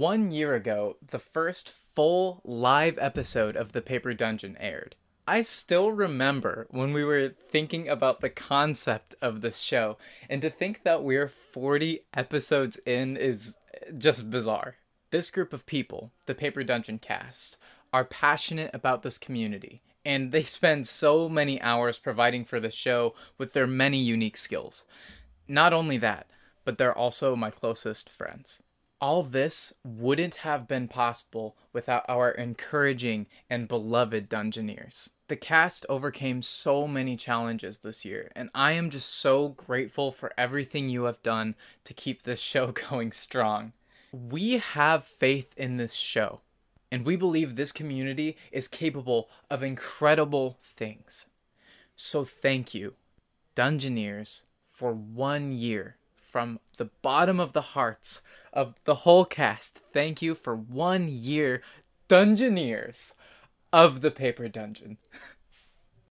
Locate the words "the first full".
1.06-2.40